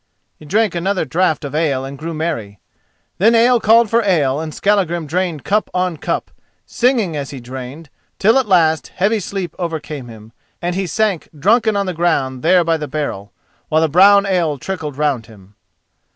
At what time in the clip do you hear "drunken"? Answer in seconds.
11.37-11.77